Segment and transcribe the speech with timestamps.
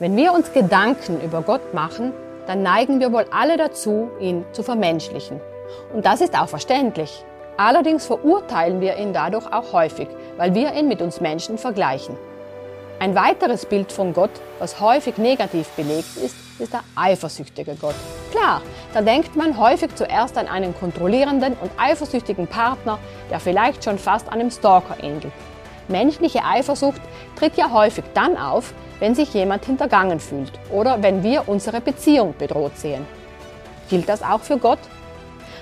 [0.00, 2.12] Wenn wir uns Gedanken über Gott machen,
[2.48, 5.40] dann neigen wir wohl alle dazu, ihn zu vermenschlichen.
[5.94, 7.24] Und das ist auch verständlich.
[7.56, 12.16] Allerdings verurteilen wir ihn dadurch auch häufig, weil wir ihn mit uns Menschen vergleichen.
[12.98, 17.94] Ein weiteres Bild von Gott, was häufig negativ belegt ist, ist der eifersüchtige Gott.
[18.32, 18.62] Klar,
[18.94, 22.98] da denkt man häufig zuerst an einen kontrollierenden und eifersüchtigen Partner,
[23.30, 25.32] der vielleicht schon fast einem Stalker ähnelt.
[25.88, 27.00] Menschliche Eifersucht
[27.36, 32.34] tritt ja häufig dann auf, wenn sich jemand hintergangen fühlt oder wenn wir unsere Beziehung
[32.38, 33.06] bedroht sehen.
[33.90, 34.78] Gilt das auch für Gott?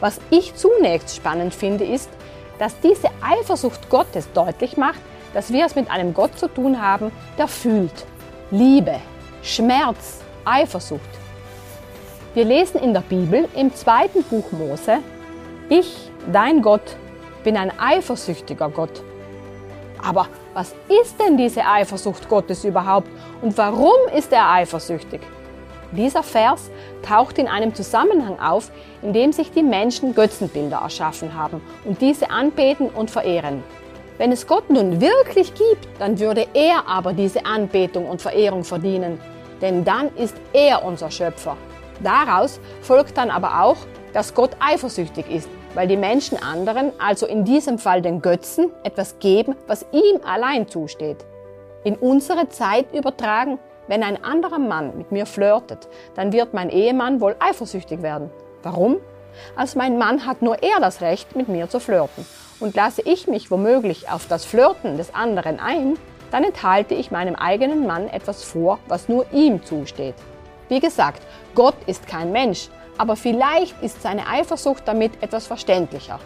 [0.00, 2.10] Was ich zunächst spannend finde, ist,
[2.58, 5.00] dass diese Eifersucht Gottes deutlich macht,
[5.32, 8.06] dass wir es mit einem Gott zu tun haben, der fühlt.
[8.50, 8.96] Liebe,
[9.42, 11.00] Schmerz, Eifersucht.
[12.34, 14.98] Wir lesen in der Bibel im zweiten Buch Mose,
[15.68, 16.96] ich, dein Gott,
[17.42, 19.02] bin ein eifersüchtiger Gott.
[20.04, 23.08] Aber was ist denn diese Eifersucht Gottes überhaupt
[23.40, 25.20] und warum ist er eifersüchtig?
[25.92, 26.70] Dieser Vers
[27.02, 28.70] taucht in einem Zusammenhang auf,
[29.00, 33.62] in dem sich die Menschen Götzenbilder erschaffen haben und diese anbeten und verehren.
[34.18, 39.20] Wenn es Gott nun wirklich gibt, dann würde er aber diese Anbetung und Verehrung verdienen,
[39.60, 41.56] denn dann ist er unser Schöpfer.
[42.02, 43.76] Daraus folgt dann aber auch,
[44.12, 49.18] dass Gott eifersüchtig ist, weil die Menschen anderen, also in diesem Fall den Götzen, etwas
[49.18, 51.24] geben, was ihm allein zusteht.
[51.84, 57.20] In unsere Zeit übertragen, wenn ein anderer Mann mit mir flirtet, dann wird mein Ehemann
[57.20, 58.30] wohl eifersüchtig werden.
[58.62, 58.96] Warum?
[59.56, 62.24] Als mein Mann hat nur er das Recht, mit mir zu flirten.
[62.60, 65.98] Und lasse ich mich womöglich auf das Flirten des anderen ein,
[66.30, 70.14] dann enthalte ich meinem eigenen Mann etwas vor, was nur ihm zusteht.
[70.68, 71.22] Wie gesagt,
[71.54, 76.20] Gott ist kein Mensch, aber vielleicht ist seine Eifersucht damit etwas verständlicher.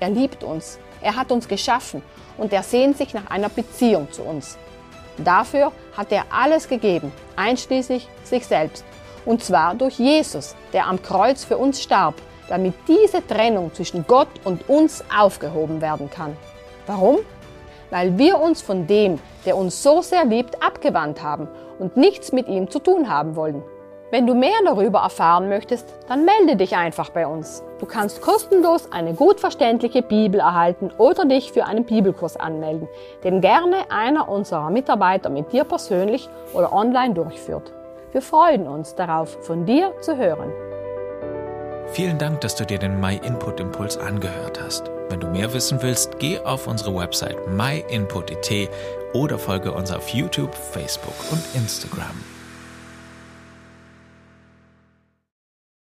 [0.00, 2.02] Er liebt uns, er hat uns geschaffen
[2.38, 4.58] und er sehnt sich nach einer Beziehung zu uns.
[5.18, 8.84] Dafür hat er alles gegeben, einschließlich sich selbst.
[9.24, 12.14] Und zwar durch Jesus, der am Kreuz für uns starb,
[12.48, 16.36] damit diese Trennung zwischen Gott und uns aufgehoben werden kann.
[16.86, 17.18] Warum?
[17.90, 21.48] Weil wir uns von dem, der uns so sehr liebt, abgewandt haben
[21.78, 23.62] und nichts mit ihm zu tun haben wollen.
[24.12, 27.64] Wenn du mehr darüber erfahren möchtest, dann melde dich einfach bei uns.
[27.80, 32.88] Du kannst kostenlos eine gut verständliche Bibel erhalten oder dich für einen Bibelkurs anmelden,
[33.24, 37.72] den gerne einer unserer Mitarbeiter mit dir persönlich oder online durchführt.
[38.12, 40.52] Wir freuen uns darauf, von dir zu hören.
[41.88, 44.88] Vielen Dank, dass du dir den My Input Impuls angehört hast.
[45.08, 48.70] Wenn du mehr wissen willst, geh auf unsere Website myinput.it
[49.14, 52.35] oder folge uns auf YouTube, Facebook und Instagram.